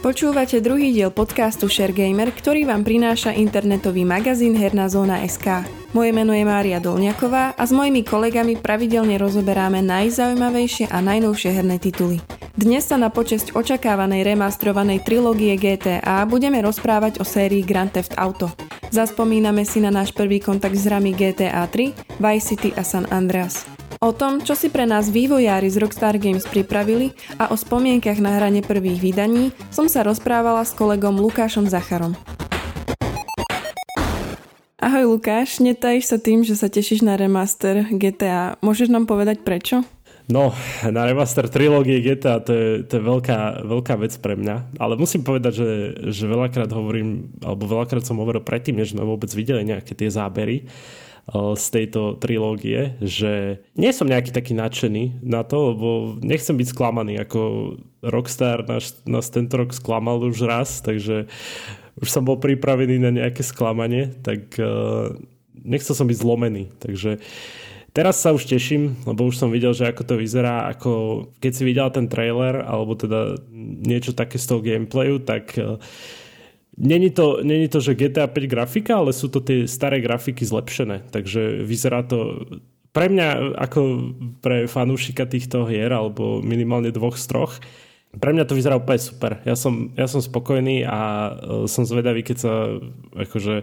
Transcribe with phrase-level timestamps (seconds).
[0.00, 5.68] Počúvate druhý diel podcastu ShareGamer, ktorý vám prináša internetový magazín Herná zóna SK.
[5.92, 11.76] Moje meno je Mária Dolňaková a s mojimi kolegami pravidelne rozoberáme najzaujímavejšie a najnovšie herné
[11.76, 12.16] tituly.
[12.56, 18.48] Dnes sa na počesť očakávanej remastrovanej trilógie GTA budeme rozprávať o sérii Grand Theft Auto.
[18.88, 23.79] Zaspomíname si na náš prvý kontakt s rami GTA 3, Vice City a San Andreas.
[24.00, 28.32] O tom, čo si pre nás vývojári z Rockstar Games pripravili a o spomienkach na
[28.32, 32.16] hrane prvých vydaní som sa rozprávala s kolegom Lukášom Zacharom.
[34.80, 38.56] Ahoj Lukáš, netajíš sa tým, že sa tešíš na remaster GTA.
[38.64, 39.84] Môžeš nám povedať prečo?
[40.32, 40.56] No,
[40.88, 45.28] na remaster trilógie GTA to je, to je veľká, veľká vec pre mňa, ale musím
[45.28, 45.70] povedať, že,
[46.08, 50.64] že veľakrát hovorím, alebo veľakrát som hovoril predtým, než sme vôbec videli nejaké tie zábery,
[51.30, 55.88] z tejto trilógie, že nie som nejaký taký nadšený na to, lebo
[56.24, 57.40] nechcem byť sklamaný, ako
[58.02, 61.30] Rockstar nás, nás tento rok sklamal už raz, takže
[62.00, 65.14] už som bol pripravený na nejaké sklamanie, tak uh,
[65.54, 67.20] nechcel som byť zlomený, takže
[67.90, 71.62] Teraz sa už teším, lebo už som videl, že ako to vyzerá, ako keď si
[71.66, 73.34] videl ten trailer, alebo teda
[73.82, 75.74] niečo také z toho gameplayu, tak uh,
[76.78, 81.10] Není to, není to, že GTA 5 grafika, ale sú to tie staré grafiky zlepšené,
[81.10, 82.46] takže vyzerá to
[82.90, 83.80] pre mňa ako
[84.42, 87.52] pre fanúšika týchto hier, alebo minimálne dvoch z troch,
[88.10, 89.38] pre mňa to vyzerá úplne super.
[89.46, 91.30] Ja som, ja som spokojný a e,
[91.70, 92.52] som zvedavý, keď sa
[93.14, 93.62] akože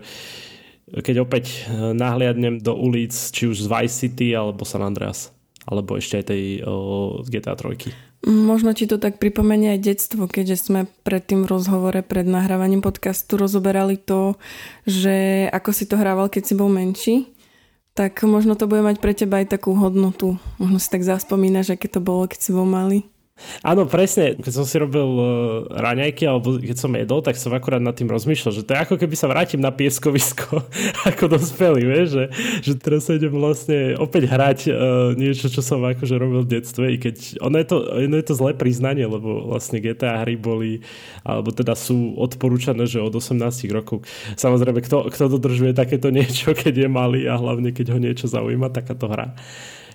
[0.87, 5.35] keď opäť e, nahliadnem do ulic, či už z Vice City alebo San Andreas.
[5.67, 7.91] Alebo ešte aj tej o, GTA 3.
[8.25, 13.37] Možno ti to tak pripomenie aj detstvo, keďže sme pred tým rozhovore, pred nahrávaním podcastu
[13.37, 14.33] rozoberali to,
[14.89, 17.15] že ako si to hrával, keď si bol menší,
[17.93, 20.41] tak možno to bude mať pre teba aj takú hodnotu.
[20.57, 23.05] Možno si tak zaspomínaš, aké to bolo, keď si bol malý.
[23.61, 24.33] Áno, presne.
[24.33, 25.27] Keď som si robil uh,
[25.69, 28.95] raňajky alebo keď som jedol, tak som akurát nad tým rozmýšľal, že to je ako
[28.97, 30.65] keby sa vrátim na pieskovisko
[31.09, 32.25] ako dospelý, vieš, že,
[32.65, 34.73] že teraz sa idem vlastne opäť hrať uh,
[35.13, 38.33] niečo, čo som akože robil v detstve, i keď ono je, to, ono je to
[38.33, 40.81] zlé priznanie, lebo vlastne GTA hry boli,
[41.21, 43.37] alebo teda sú odporúčané, že od 18
[43.69, 44.01] rokov.
[44.33, 48.73] Samozrejme, kto, kto dodržuje takéto niečo, keď je malý a hlavne keď ho niečo zaujíma,
[48.73, 49.37] takáto hra.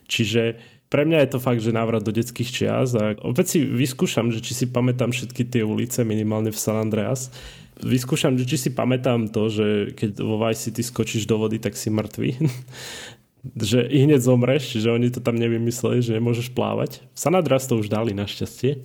[0.06, 0.58] Čiže
[0.92, 4.44] pre mňa je to fakt, že návrat do detských čias a opäť si vyskúšam, že
[4.44, 7.32] či si pamätám všetky tie ulice minimálne v San Andreas.
[7.80, 11.80] Vyskúšam, že či si pamätám to, že keď vo Vice City skočíš do vody, tak
[11.80, 12.36] si mŕtvy.
[13.72, 17.00] že i hneď zomreš, že oni to tam nevymysleli, že nemôžeš plávať.
[17.16, 18.84] V San Andreas to už dali našťastie.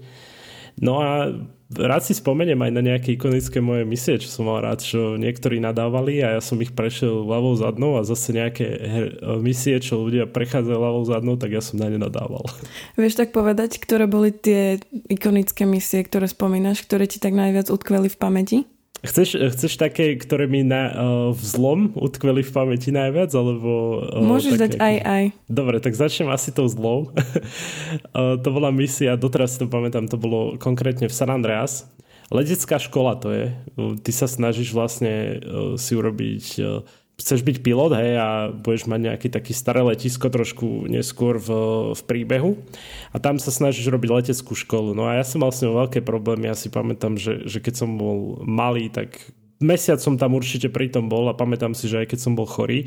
[0.78, 1.34] No a
[1.74, 5.60] rád si spomeniem aj na nejaké ikonické moje misie, čo som mal rád, čo niektorí
[5.60, 9.08] nadávali a ja som ich prešiel ľavou zadnou a zase nejaké her,
[9.44, 12.48] misie, čo ľudia prechádzajú ľavou zadnou, tak ja som na ne nadával.
[12.96, 14.80] Vieš tak povedať, ktoré boli tie
[15.12, 18.58] ikonické misie, ktoré spomínaš, ktoré ti tak najviac utkveli v pamäti?
[19.06, 20.94] Chceš, chceš také, ktoré mi na uh,
[21.38, 24.02] vzlom utkveli v pamäti najviac, alebo...
[24.10, 25.24] Uh, Môžeš dať aj aj.
[25.46, 27.10] Dobre, tak začnem asi tou zlou.
[27.14, 31.86] uh, to bola misia, doteraz si to pamätám, to bolo konkrétne v San Andreas.
[32.34, 33.46] Letecká škola to je.
[33.78, 36.82] Ty sa snažíš vlastne uh, si urobiť uh,
[37.18, 41.50] chceš byť pilot hej, a budeš mať nejaký taký staré letisko trošku neskôr v,
[41.98, 42.62] v príbehu
[43.10, 44.94] a tam sa snažíš robiť leteckú školu.
[44.94, 46.46] No a ja som mal s ňou veľké problémy.
[46.46, 49.18] Ja si pamätám, že, že keď som bol malý, tak
[49.58, 52.86] mesiac som tam určite pritom bol a pamätám si, že aj keď som bol chorý,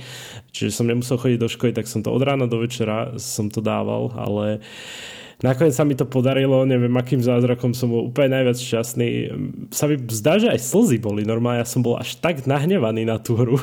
[0.54, 3.58] čiže som nemusel chodiť do školy, tak som to od rána do večera som to
[3.58, 8.60] dával, ale uh, Nakoniec sa mi to podarilo, neviem akým zázrakom som bol úplne najviac
[8.60, 9.08] šťastný.
[9.72, 13.16] Sa mi zdá, že aj slzy boli normálne, ja som bol až tak nahnevaný na
[13.16, 13.56] tú hru.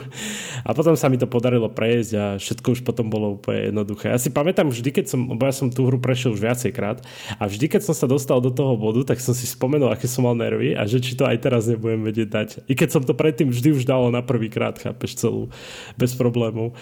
[0.66, 4.10] A potom sa mi to podarilo prejsť a všetko už potom bolo úplne jednoduché.
[4.10, 7.06] Ja si pamätám vždy, keď som, lebo ja som tú hru prešiel už viacejkrát
[7.38, 10.26] a vždy, keď som sa dostal do toho bodu, tak som si spomenul, aké som
[10.26, 12.50] mal nervy a že či to aj teraz nebudem vedieť dať.
[12.66, 15.54] I keď som to predtým vždy už dalo na prvý krát, chápeš celú,
[15.94, 16.74] bez problémov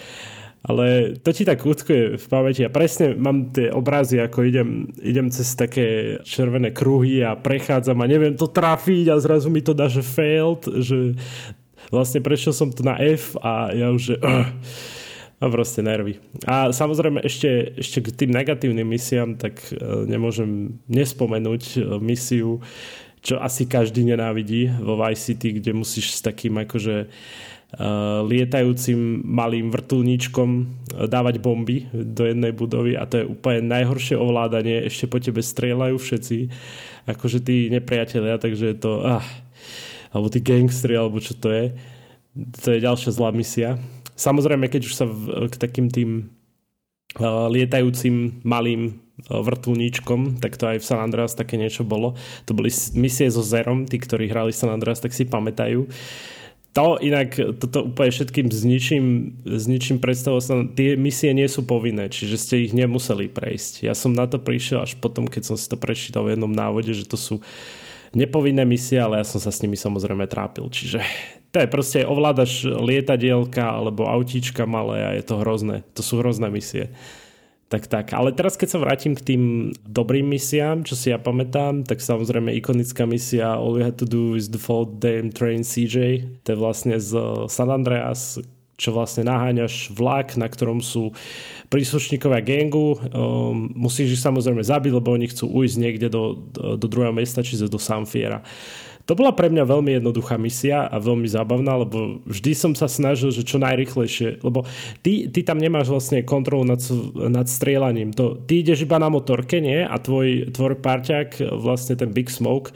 [0.66, 5.30] ale to ti tak utkuje v pamäti a presne mám tie obrazy, ako idem, idem
[5.30, 9.86] cez také červené kruhy a prechádzam a neviem to trafiť a zrazu mi to dá,
[9.86, 11.14] že failed, že
[11.94, 14.46] vlastne prešiel som to na F a ja už, že uh,
[15.36, 16.18] a proste nervy.
[16.48, 22.58] A samozrejme ešte, ešte k tým negatívnym misiám, tak uh, nemôžem nespomenúť uh, misiu,
[23.22, 27.55] čo asi každý nenávidí vo Vice City, kde musíš s takým akože Eh,
[28.22, 30.64] lietajúcim malým vrtulníčkom eh,
[31.10, 35.96] dávať bomby do jednej budovy a to je úplne najhoršie ovládanie, ešte po tebe strieľajú
[35.98, 36.36] všetci,
[37.10, 39.26] akože tí nepriatelia, takže je to, ah,
[40.14, 41.64] alebo tí gangstri, alebo čo to je,
[42.62, 43.82] to je ďalšia zlá misia.
[44.16, 46.32] Samozrejme, keď už sa v, k takým tým
[47.20, 48.96] uh, lietajúcim malým
[49.28, 52.16] vrtulníčkom, tak to aj v San Andreas také niečo bolo.
[52.48, 55.88] To boli misie so Zerom, tí, ktorí hrali San Andreas, tak si pamätajú.
[56.76, 61.64] To inak, toto úplne všetkým s ničím, s ničím predstavou sa, tie misie nie sú
[61.64, 63.88] povinné, čiže ste ich nemuseli prejsť.
[63.88, 66.92] Ja som na to prišiel až potom, keď som si to prečítal v jednom návode,
[66.92, 67.40] že to sú
[68.12, 70.68] nepovinné misie, ale ja som sa s nimi samozrejme trápil.
[70.68, 71.00] Čiže
[71.48, 75.80] to je proste, ovládaš lietadielka alebo autíčka malé a je to hrozné.
[75.96, 76.92] To sú hrozné misie.
[77.66, 79.42] Tak tak, ale teraz keď sa vrátim k tým
[79.82, 84.38] dobrým misiám, čo si ja pamätám, tak samozrejme ikonická misia All you had to do
[84.38, 87.18] is the fall damn train CJ, to je vlastne z
[87.50, 88.38] San Andreas,
[88.76, 91.16] čo vlastne naháňaš vlak, na ktorom sú
[91.72, 93.00] príslušníkovia gangu.
[93.10, 97.42] Um, musíš ich samozrejme zabiť, lebo oni chcú ujsť niekde do, do, do druhého mesta,
[97.42, 98.44] čiže do Sanfiera.
[99.06, 103.30] To bola pre mňa veľmi jednoduchá misia a veľmi zábavná, lebo vždy som sa snažil,
[103.30, 104.66] že čo najrychlejšie, lebo
[105.06, 106.82] ty, ty tam nemáš vlastne kontrolu nad,
[107.14, 108.10] nad strieľaním.
[108.18, 109.86] To, ty ideš iba na motorke, nie?
[109.86, 112.74] A tvoj, tvoj parťák, vlastne ten Big Smoke,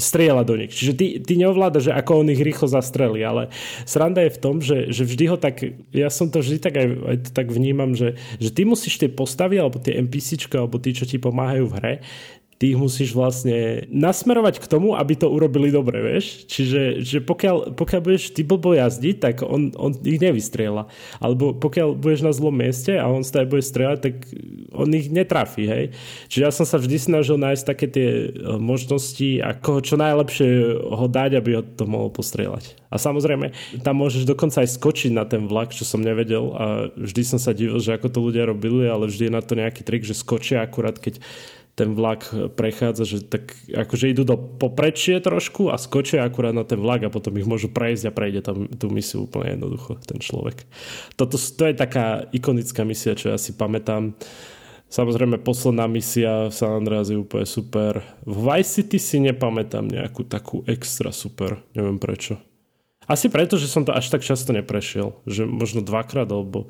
[0.00, 0.72] strieľa do nich.
[0.72, 3.52] Čiže ty, ty neovládaš, že ako on ich rýchlo zastrelí, ale
[3.84, 5.60] sranda je v tom, že, že vždy ho tak,
[5.92, 9.60] ja som to vždy tak aj, aj tak vnímam, že, že ty musíš tie postavy,
[9.60, 11.94] alebo tie NPCčka, alebo tí, čo ti pomáhajú v hre,
[12.60, 16.44] ty ich musíš vlastne nasmerovať k tomu, aby to urobili dobre, vieš?
[16.44, 20.84] Čiže že pokiaľ, pokiaľ budeš ty blbo jazdiť, tak on, on ich nevystriela.
[21.24, 24.14] Alebo pokiaľ budeš na zlom mieste a on sa bude strieľať, tak
[24.76, 25.84] on ich netrafí, hej?
[26.28, 30.48] Čiže ja som sa vždy snažil nájsť také tie e, možnosti, ako čo najlepšie
[30.84, 32.76] ho dať, aby ho to mohol postrieľať.
[32.92, 37.22] A samozrejme, tam môžeš dokonca aj skočiť na ten vlak, čo som nevedel a vždy
[37.24, 40.04] som sa divil, že ako to ľudia robili, ale vždy je na to nejaký trik,
[40.04, 41.22] že skočia akurát, keď
[41.80, 42.28] ten vlak
[42.60, 47.14] prechádza, že tak akože idú do poprečie trošku a skočia akurát na ten vlak a
[47.14, 50.68] potom ich môžu prejsť a prejde tam tú misiu úplne jednoducho, ten človek.
[51.16, 54.12] Toto, to je taká ikonická misia, čo ja si pamätám.
[54.92, 58.04] Samozrejme, posledná misia v San Andreas je úplne super.
[58.28, 61.64] V Vice City si nepamätám nejakú takú extra super.
[61.72, 62.36] Neviem prečo.
[63.08, 65.16] Asi preto, že som to až tak často neprešiel.
[65.24, 66.68] Že možno dvakrát, alebo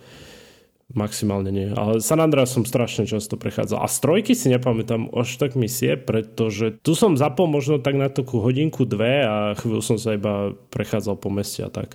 [0.90, 1.70] Maximálne nie.
[1.70, 3.78] Ale San Andreas som strašne často prechádzal.
[3.78, 8.42] A strojky si nepamätám až tak misie, pretože tu som zapol možno tak na takú
[8.42, 11.94] hodinku, dve a chvíľu som sa iba prechádzal po meste a tak.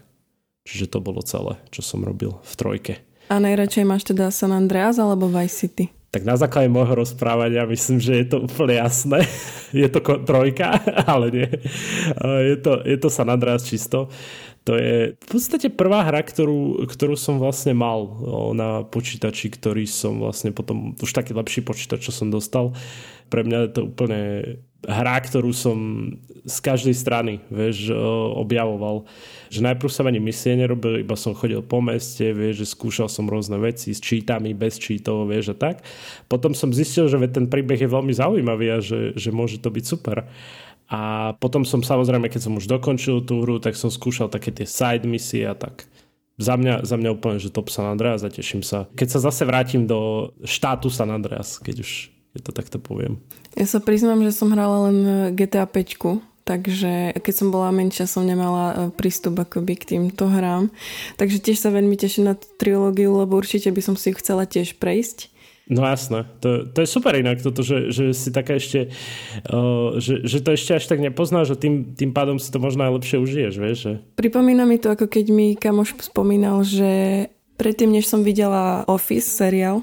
[0.64, 2.94] Čiže to bolo celé, čo som robil v trojke.
[3.28, 5.86] A najradšej máš teda San Andreas alebo Vice City?
[6.16, 9.28] Tak na základe môjho rozprávania myslím, že je to úplne jasné.
[9.84, 10.80] je to trojka,
[11.12, 11.50] ale nie.
[12.24, 14.08] Je to, je to San Andreas čisto.
[14.66, 18.10] To je v podstate prvá hra, ktorú, ktorú som vlastne mal
[18.58, 22.74] na počítači, ktorý som vlastne potom, už taký lepší počítač, čo som dostal.
[23.30, 24.22] Pre mňa je to úplne
[24.86, 25.78] hra, ktorú som
[26.46, 27.94] z každej strany, vieš,
[28.38, 29.06] objavoval.
[29.54, 33.30] Že najprv som ani misie nerobil, iba som chodil po meste, vieš, že skúšal som
[33.30, 35.86] rôzne veci s čítami, bez čítov, vieš, a tak.
[36.26, 39.86] Potom som zistil, že ten príbeh je veľmi zaujímavý a že, že môže to byť
[39.86, 40.26] super.
[40.86, 44.70] A potom som samozrejme, keď som už dokončil tú hru, tak som skúšal také tie
[44.70, 45.90] side misie a tak.
[46.36, 48.86] Za mňa, za mňa úplne, že top San Andreas a teším sa.
[48.94, 51.92] Keď sa zase vrátim do štátu San Andreas, keď už
[52.36, 53.18] je to takto poviem.
[53.56, 54.98] Ja sa priznám, že som hrala len
[55.40, 60.68] GTA 5, takže keď som bola menšia, som nemala e, prístup akoby k týmto hrám.
[61.16, 64.76] Takže tiež sa veľmi teším na trilógiu, lebo určite by som si ju chcela tiež
[64.76, 65.32] prejsť.
[65.66, 68.94] No jasné, to, to je super inak toto, že, že si taká ešte,
[69.50, 72.86] uh, že, že to ešte až tak nepoznáš a tým, tým pádom si to možno
[72.86, 73.78] aj lepšie užiješ, vieš.
[73.82, 73.94] Že...
[74.14, 77.26] Pripomína mi to, ako keď mi kamoš spomínal, že
[77.58, 79.82] predtým, než som videla Office seriál,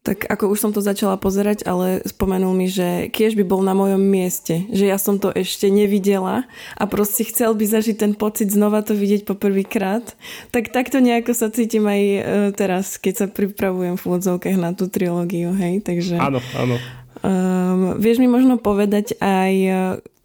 [0.00, 3.76] tak ako už som to začala pozerať, ale spomenul mi, že kiež by bol na
[3.76, 6.48] mojom mieste, že ja som to ešte nevidela
[6.80, 10.16] a proste chcel by zažiť ten pocit znova to vidieť po prvýkrát.
[10.56, 12.20] Tak takto nejako sa cítim aj e,
[12.56, 16.16] teraz, keď sa pripravujem v úvodzovkách na tú trilógiu, hej, takže...
[16.16, 16.80] Áno, áno.
[17.20, 19.72] Um, vieš mi možno povedať aj, e,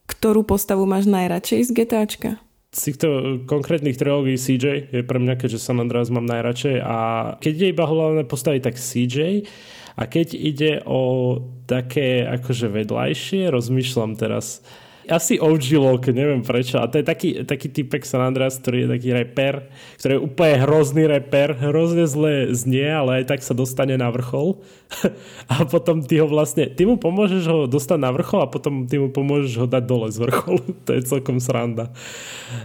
[0.07, 2.44] ktorú postavu máš najradšej z GTAčka?
[2.75, 3.07] Z týchto
[3.47, 6.83] konkrétnych trilógií CJ je pre mňa, keďže San Andreas mám najradšej.
[6.83, 6.97] A
[7.39, 9.47] keď ide iba hlavné postavy, tak CJ
[9.95, 11.39] a keď ide o
[11.71, 14.59] také akože vedľajšie, rozmýšľam teraz,
[15.07, 16.81] asi OG Lok, neviem prečo.
[16.81, 19.69] A to je taký, taký typek San Andreas, ktorý je taký reper,
[20.01, 24.61] ktorý je úplne hrozný reper, hrozne zle znie, ale aj tak sa dostane na vrchol.
[25.51, 29.01] a potom ty ho vlastne, ty mu pomôžeš ho dostať na vrchol a potom ty
[29.01, 30.63] mu pomôžeš ho dať dole z vrcholu.
[30.85, 31.93] to je celkom sranda.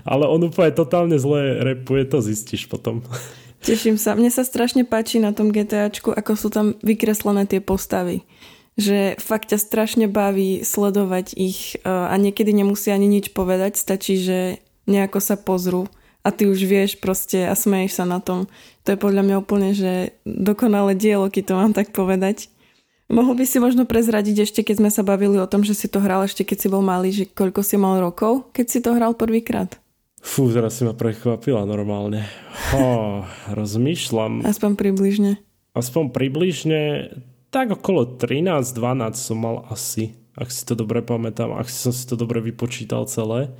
[0.04, 3.00] Ale on úplne totálne zle repuje, to zistíš potom.
[3.60, 4.16] Teším sa.
[4.16, 8.24] Mne sa strašne páči na tom GTAčku, ako sú tam vykreslené tie postavy
[8.78, 14.20] že fakt ťa strašne baví sledovať ich e, a niekedy nemusí ani nič povedať, stačí,
[14.20, 18.46] že nejako sa pozrú a ty už vieš proste a smeješ sa na tom.
[18.84, 22.52] To je podľa mňa úplne, že dokonalé dielo, keď to mám tak povedať.
[23.10, 25.98] Mohol by si možno prezradiť ešte, keď sme sa bavili o tom, že si to
[25.98, 29.18] hral ešte keď si bol malý, že koľko si mal rokov, keď si to hral
[29.18, 29.82] prvýkrát?
[30.20, 32.28] Fú, teraz si ma prekvapila normálne.
[32.76, 33.24] Ho,
[33.58, 34.44] rozmýšľam.
[34.46, 35.32] Aspoň približne.
[35.72, 36.80] Aspoň približne,
[37.50, 42.14] tak okolo 13-12 som mal asi, ak si to dobre pamätám, ak som si to
[42.14, 43.50] dobre vypočítal celé.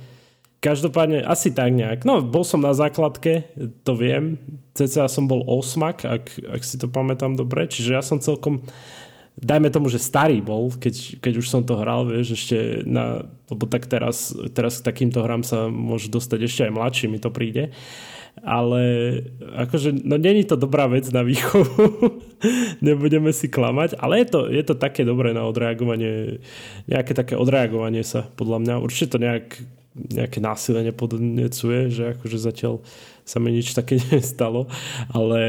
[0.61, 2.05] Každopádne asi tak nejak.
[2.05, 3.49] No, bol som na základke,
[3.81, 4.37] to viem.
[4.77, 7.65] CCA som bol osmak, ak, ak si to pamätám dobre.
[7.65, 8.61] Čiže ja som celkom,
[9.41, 13.65] dajme tomu, že starý bol, keď, keď už som to hral, vieš, ešte na, lebo
[13.65, 17.73] tak teraz, teraz k takýmto hrám sa môže dostať ešte aj mladší, mi to príde.
[18.41, 18.81] Ale
[19.53, 22.17] akože, no není to dobrá vec na výchovu,
[22.85, 26.41] nebudeme si klamať, ale je to, je to také dobré na odreagovanie,
[26.89, 28.73] nejaké také odreagovanie sa, podľa mňa.
[28.81, 29.61] Určite to nejak
[29.91, 32.79] nejaké násilie nepodnecuje, že akože zatiaľ
[33.27, 34.71] sa mi nič také nestalo,
[35.11, 35.39] ale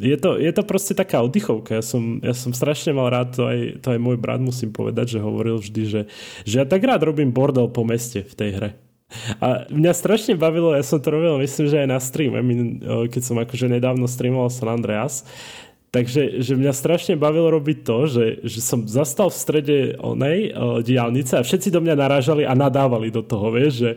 [0.00, 1.78] je to, je to proste taká oddychovka.
[1.78, 5.18] Ja som, ja som strašne mal rád, to aj, to aj môj brat musím povedať,
[5.18, 6.02] že hovoril vždy, že,
[6.48, 8.70] že ja tak rád robím bordel po meste v tej hre.
[9.38, 12.38] A mňa strašne bavilo, ja som to robil, myslím, že aj na streame,
[13.08, 15.26] keď som akože nedávno streamoval San Andreas,
[15.92, 20.80] Takže že mňa strašne bavilo robiť to, že, že som zastal v strede onej uh,
[20.80, 23.90] diálnice a všetci do mňa narážali a nadávali do toho, vieš, že,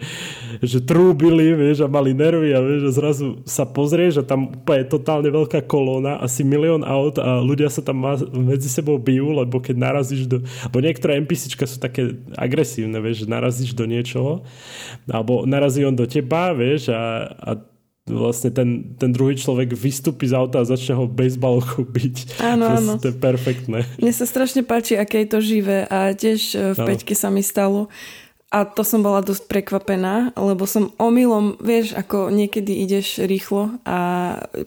[0.60, 4.84] že trúbili, vieš, a mali nervy a vieš, že zrazu sa pozrieš a tam úplne
[4.92, 8.04] totálne veľká kolóna, asi milión aut a ľudia sa tam
[8.36, 10.44] medzi sebou bijú, lebo keď narazíš do...
[10.75, 14.44] Bo niektoré NPCčka sú také agresívne, vieš, že narazíš do niečoho
[15.08, 17.52] alebo narazí on do teba, vieš, a, a
[18.06, 22.38] vlastne ten, ten druhý človek vystúpi z auta a začne ho bejsbalkou byť.
[22.38, 23.02] Áno, áno.
[23.02, 23.82] To je perfektné.
[23.98, 26.86] Mne sa strašne páči, aké je to živé a tiež e, v no.
[26.86, 27.90] peťke sa mi stalo.
[28.54, 33.98] A to som bola dosť prekvapená, lebo som omylom, vieš, ako niekedy ideš rýchlo a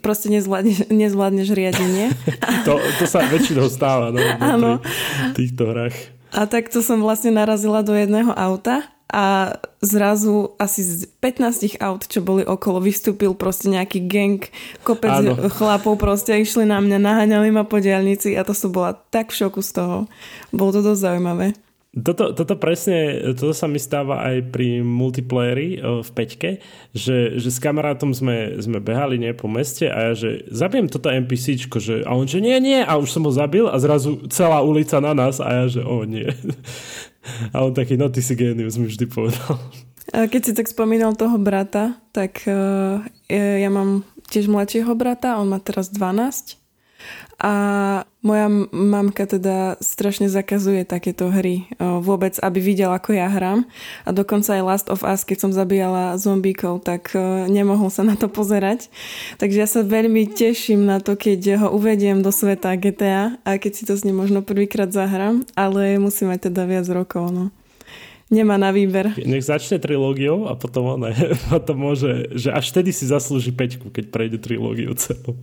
[0.03, 2.11] proste nezvládneš, nezvládneš riadenie.
[2.67, 4.83] to, to sa väčšinou stáva no, Áno.
[4.83, 5.95] pri týchto hrách.
[6.35, 12.21] A takto som vlastne narazila do jedného auta a zrazu asi z 15 aut, čo
[12.21, 14.45] boli okolo, vystúpil proste nejaký gang,
[14.85, 15.49] kopec Áno.
[15.49, 19.39] chlapov proste išli na mňa, naháňali ma po diálnici a to som bola tak v
[19.41, 19.97] šoku z toho.
[20.53, 21.57] Bolo to dosť zaujímavé.
[21.89, 26.51] Toto, toto presne, toto sa mi stáva aj pri multiplayeri e, v peťke,
[26.93, 31.09] že, že s kamarátom sme, sme behali nie po meste a ja, že zabijem toto
[31.09, 34.61] NPCčko, že, a on, že nie, nie, a už som ho zabil a zrazu celá
[34.61, 36.29] ulica na nás a ja, že o nie.
[37.53, 39.59] A on taký, no ty si génius, mi vždy povedal.
[40.09, 45.61] Keď si tak spomínal toho brata, tak uh, ja mám tiež mladšieho brata, on má
[45.61, 46.57] teraz 12
[47.39, 47.53] a
[48.19, 53.63] moja mamka teda strašne zakazuje takéto hry vôbec, aby videl, ako ja hrám.
[54.03, 57.15] A dokonca aj Last of Us, keď som zabíjala zombíkov, tak
[57.47, 58.91] nemohol sa na to pozerať.
[59.39, 63.73] Takže ja sa veľmi teším na to, keď ho uvediem do sveta GTA a keď
[63.73, 67.31] si to s ním možno prvýkrát zahrám, ale musí mať teda viac rokov.
[67.31, 67.55] No
[68.29, 69.17] nemá na výber.
[69.17, 71.03] Nech začne trilógiou a potom on
[71.53, 75.37] potom môže, že až vtedy si zaslúži peťku, keď prejde trilógiu celú.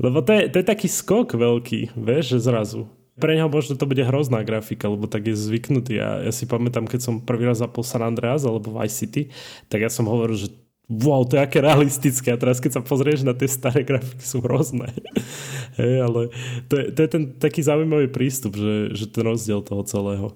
[0.00, 2.88] Lebo to je, to je taký skok veľký, vieš, že zrazu.
[3.14, 6.02] Pre neho možno to bude hrozná grafika, lebo tak je zvyknutý.
[6.02, 9.22] A ja si pamätám, keď som prvý raz zapol San Andreas alebo Vice City,
[9.70, 10.48] tak ja som hovoril, že
[10.90, 12.34] wow, to je aké realistické.
[12.34, 14.90] A teraz keď sa pozrieš na tie staré grafiky, sú hrozné.
[15.78, 16.34] hey, ale
[16.66, 20.26] to je, to je ten taký zaujímavý prístup, že, že ten rozdiel toho celého.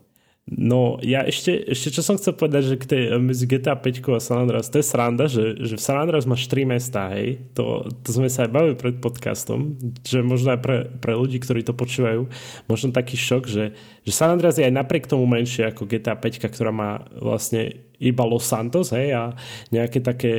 [0.49, 4.21] No ja ešte, ešte čo som chcel povedať, že k tej, medzi GTA 5 a
[4.23, 7.85] San Andreas, to je sranda, že, že v San Andreas máš 3 mesta, hej, to,
[8.00, 11.76] to sme sa aj bavili pred podcastom, že možno aj pre, pre ľudí, ktorí to
[11.76, 12.33] počúvajú,
[12.64, 13.76] možno taký šok, že,
[14.09, 18.25] že San Andreas je aj napriek tomu menšie ako GTA 5, ktorá má vlastne iba
[18.25, 19.37] Los Santos, hej, a
[19.69, 20.33] nejaké také,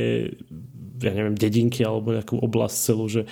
[1.05, 3.29] ja neviem, dedinky alebo nejakú oblasť celú, že,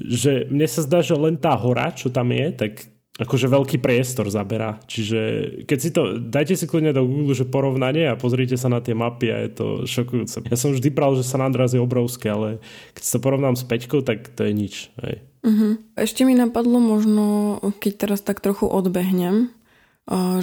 [0.00, 4.28] že mne sa zdá, že len tá hora, čo tam je, tak akože veľký priestor
[4.28, 4.76] zaberá.
[4.84, 5.20] Čiže
[5.64, 8.92] keď si to, dajte si kľudne do Google, že porovnanie a pozrite sa na tie
[8.92, 10.44] mapy a je to šokujúce.
[10.48, 12.60] Ja som vždy bral, že San Andreas je obrovské, ale
[12.92, 14.74] keď si to porovnám s Peťkou, tak to je nič.
[15.00, 15.24] Hej.
[15.46, 15.72] Uh-huh.
[15.96, 19.48] Ešte mi napadlo možno, keď teraz tak trochu odbehnem,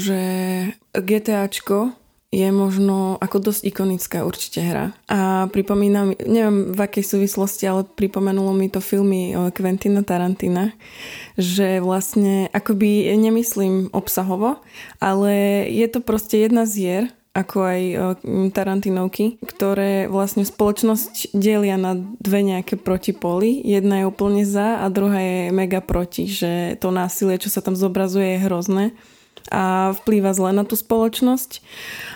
[0.02, 0.20] že
[0.92, 2.03] GTAčko
[2.34, 4.98] je možno ako dosť ikonická určite hra.
[5.06, 10.74] A pripomínam, neviem v akej súvislosti, ale pripomenulo mi to filmy Quentina Tarantina,
[11.38, 14.58] že vlastne akoby nemyslím obsahovo,
[14.98, 17.82] ale je to proste jedna z hier, ako aj
[18.54, 23.58] Tarantinovky, ktoré vlastne spoločnosť delia na dve nejaké protipóly.
[23.66, 27.74] Jedna je úplne za a druhá je mega proti, že to násilie, čo sa tam
[27.74, 28.86] zobrazuje, je hrozné
[29.52, 31.60] a vplýva zle na tú spoločnosť.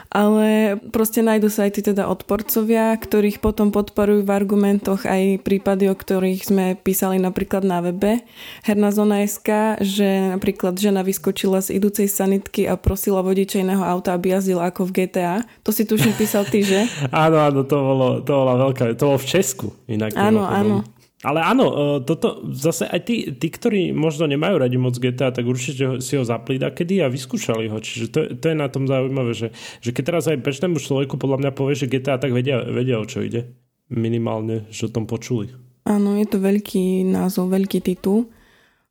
[0.08, 5.92] Ale proste nájdu sa aj tí teda odporcovia, ktorých potom podporujú v argumentoch aj prípady,
[5.92, 8.24] o ktorých sme písali napríklad na webe
[8.64, 14.16] Herná zona SK, že napríklad žena vyskočila z idúcej sanitky a prosila vodiča iného auta,
[14.16, 15.44] aby jazdil ako v GTA.
[15.68, 16.88] To si tuším písal ty, že?
[17.12, 20.16] áno, áno, to bolo, to bola veľká, to bolo v Česku inak.
[20.16, 20.88] Áno, áno.
[21.26, 25.50] Ale áno, e, toto zase aj tí, tí, ktorí možno nemajú radi moc GTA, tak
[25.50, 27.82] určite si ho zapli kedy a vyskúšali ho.
[27.82, 29.50] Čiže to, to je na tom zaujímavé, že,
[29.82, 33.06] že keď teraz aj bežnému človeku podľa mňa povie, že GTA, tak vedia, vedia o
[33.10, 33.50] čo ide.
[33.90, 35.50] Minimálne, že o tom počuli.
[35.90, 38.30] Áno, je to veľký názov, veľký titul.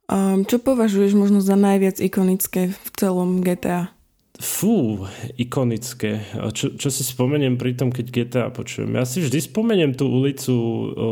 [0.07, 3.96] Um, čo považuješ možno za najviac ikonické v celom GTA?
[4.37, 5.09] Fú,
[5.41, 6.21] ikonické.
[6.53, 8.93] Čo, čo si spomeniem pri tom, keď GTA počujem?
[8.93, 10.55] Ja si vždy spomeniem tú ulicu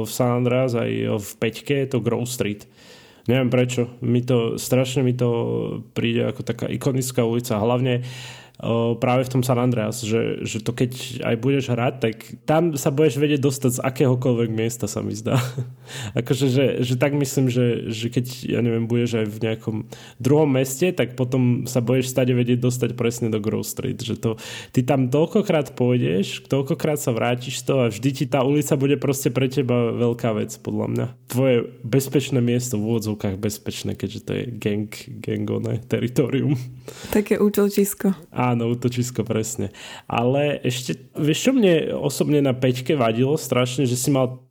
[0.05, 2.69] v San Andreas aj v Peťke, to Grove Street.
[3.25, 5.29] Neviem prečo, mi to, strašne mi to
[5.97, 7.57] príde ako taká ikonická ulica.
[7.57, 8.44] Hlavne uh,
[9.03, 12.15] práve v tom San Andreas, že, že to keď aj budeš hrať, tak
[12.47, 15.43] tam sa budeš vedieť dostať z akéhokoľvek miesta sa mi zdá.
[16.21, 19.77] akože, že, že tak myslím, že, že keď, ja neviem, budeš aj v nejakom
[20.23, 24.39] druhom meste, tak potom sa budeš stade vedieť dostať presne do Grove Street, že to,
[24.71, 29.35] ty tam toľkokrát pôjdeš, toľkokrát sa vrátiš to a vždy ti tá ulica bude proste
[29.35, 31.07] pre teba veľká vec, podľa mňa.
[31.27, 36.55] Tvoje bezpečné miesto v úvodzovkách bezpečné, keďže to je gang, gangone teritorium.
[37.11, 38.15] Také útočisko.
[38.53, 39.73] Áno, útočisko, presne.
[40.05, 44.45] Ale ešte, vieš čo mne osobne na peťke vadilo strašne, že si mal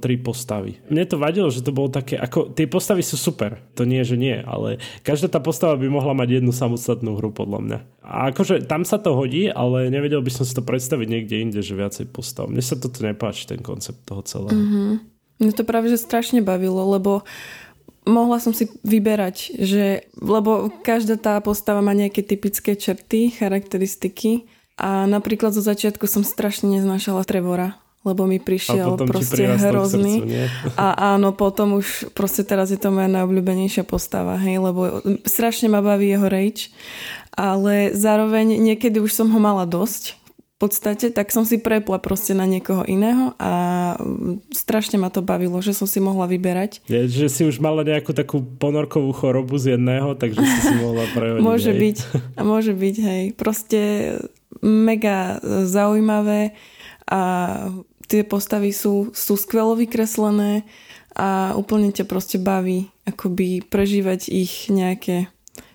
[0.00, 0.80] tri postavy.
[0.88, 4.16] Mne to vadilo, že to bolo také, ako tie postavy sú super, to nie, že
[4.16, 7.78] nie, ale každá tá postava by mohla mať jednu samostatnú hru podľa mňa.
[8.00, 11.60] A akože tam sa to hodí, ale nevedel by som si to predstaviť niekde inde,
[11.60, 12.48] že viacej postav.
[12.48, 14.56] Mne sa toto nepáči, ten koncept toho celého.
[14.56, 14.90] Mm-hmm.
[15.44, 17.20] Mne to práve, že strašne bavilo, lebo
[18.06, 24.46] mohla som si vyberať, že, lebo každá tá postava má nejaké typické črty, charakteristiky.
[24.80, 30.26] A napríklad zo začiatku som strašne neznášala Trevora, lebo mi prišiel proste hrozný.
[30.26, 35.70] Srdcu, a áno, potom už proste teraz je to moja najobľúbenejšia postava, hej, lebo strašne
[35.70, 36.74] ma baví jeho rage,
[37.36, 40.18] ale zároveň niekedy už som ho mala dosť,
[40.62, 43.52] podstate, tak som si prepla proste na niekoho iného a
[44.54, 46.86] strašne ma to bavilo, že som si mohla vyberať.
[46.86, 51.02] Je, že si už mala nejakú takú ponorkovú chorobu z jedného, takže si si mohla
[51.10, 51.42] prehodiť.
[51.50, 51.80] môže hej.
[51.82, 51.96] byť,
[52.38, 53.22] a môže byť, hej.
[53.34, 53.80] Proste
[54.62, 56.54] mega zaujímavé
[57.10, 57.20] a
[58.06, 60.62] tie postavy sú, sú skvelo vykreslené
[61.18, 65.26] a úplne ťa proste baví akoby prežívať ich nejaké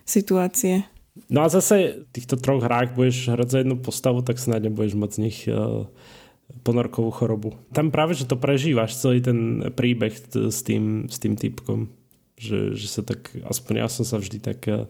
[0.08, 0.88] situácie.
[1.28, 4.96] No a zase v týchto troch hrách budeš hrať za jednu postavu, tak snáď budeš
[4.96, 5.84] mať z nich uh,
[6.64, 7.52] ponorkovú chorobu.
[7.76, 11.92] Tam práve, že to prežívaš celý ten príbeh s tým, s tým typkom.
[12.38, 14.86] Že, že sa tak, aspoň ja som sa vždy tak Eh,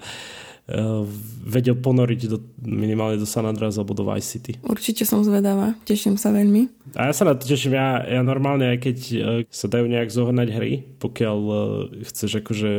[1.49, 4.53] vedel ponoriť do, minimálne do San Andreas alebo do Vice City.
[4.61, 6.93] Určite som zvedavá, teším sa veľmi.
[6.93, 9.17] A ja sa na to teším, ja, ja normálne aj keď uh,
[9.49, 11.61] sa dajú nejak zohnať hry, pokiaľ uh,
[12.05, 12.73] chceš akože,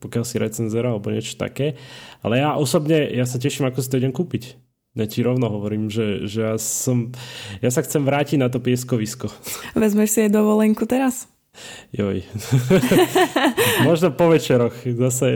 [0.00, 1.76] pokiaľ si recenzera alebo niečo také,
[2.24, 4.56] ale ja osobne, ja sa teším, ako si to idem kúpiť.
[4.96, 7.12] Ja ti rovno hovorím, že, že ja som,
[7.60, 9.28] ja sa chcem vrátiť na to pieskovisko.
[9.76, 11.28] Vezmeš si aj dovolenku teraz?
[11.92, 12.24] Joj.
[13.88, 14.74] Možno po večeroch.
[14.80, 15.26] Zase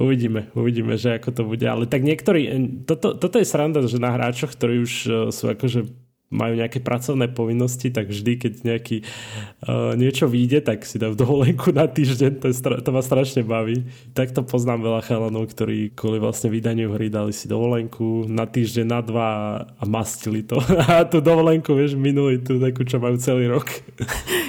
[0.00, 1.66] Uvidíme, uvidíme, že ako to bude.
[1.68, 2.48] Ale tak niektorí,
[2.88, 5.99] toto, toto je sranda, že na hráčoch, ktorí už e, sú akože
[6.30, 11.74] majú nejaké pracovné povinnosti, tak vždy, keď nejaký uh, niečo vyjde, tak si dajú dovolenku
[11.74, 13.82] na týždeň, to, je, to ma strašne baví.
[14.14, 19.00] Takto poznám veľa chalanov, ktorí kvôli vlastne vydaniu hry dali si dovolenku na týždeň, na
[19.02, 19.28] dva
[19.66, 20.62] a mastili to.
[20.90, 23.66] A tú dovolenku, vieš, minuli tú takú, čo majú celý rok.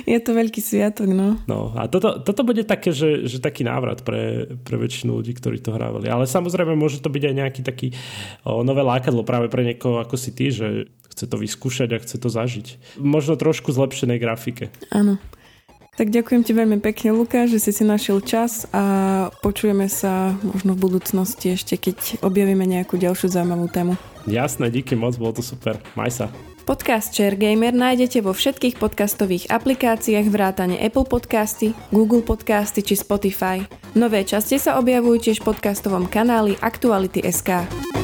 [0.06, 1.42] Je to veľký sviatok, no.
[1.50, 5.62] No a toto, toto bude také, že, že taký návrat pre, pre väčšinu ľudí, ktorí
[5.62, 6.10] to hrávali.
[6.10, 7.88] Ale samozrejme môže to byť aj nejaký taký
[8.46, 12.16] o, nové lákadlo práve pre niekoho ako si ty, že chce to vyskúšať a chce
[12.18, 12.98] to zažiť.
[12.98, 14.72] Možno trošku zlepšenej grafike.
[14.90, 15.20] Áno.
[16.00, 20.72] Tak ďakujem ti veľmi pekne, Lukáš, že si si našiel čas a počujeme sa možno
[20.74, 24.00] v budúcnosti ešte, keď objavíme nejakú ďalšiu zaujímavú tému.
[24.24, 25.78] Jasné, díky moc, bolo to super.
[26.00, 26.26] Maj sa.
[26.64, 33.66] Podcast Share Gamer nájdete vo všetkých podcastových aplikáciách vrátane Apple Podcasty, Google Podcasty či Spotify.
[33.92, 38.01] Nové časti sa objavujú tiež v podcastovom kanáli Aktuality.sk.